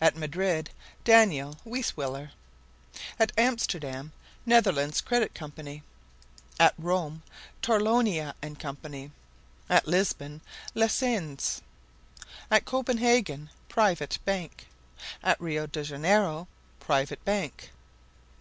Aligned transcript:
At 0.00 0.16
Madrid, 0.16 0.70
Daniel 1.04 1.56
Weisweller. 1.64 2.32
At 3.20 3.30
Amsterdam, 3.38 4.10
Netherlands 4.44 5.00
Credit 5.00 5.32
Co. 5.32 5.52
At 6.58 6.74
Rome, 6.76 7.22
Torlonia 7.62 8.34
and 8.42 8.58
Co. 8.58 8.76
At 9.68 9.86
Lisbon, 9.86 10.40
Lecesne. 10.74 11.38
At 12.50 12.64
Copenhagen, 12.64 13.48
Private 13.68 14.18
Bank. 14.24 14.66
At 15.22 15.40
Rio 15.40 15.68
de 15.68 15.84
Janeiro, 15.84 16.48
Private 16.80 17.24
Bank. 17.24 17.70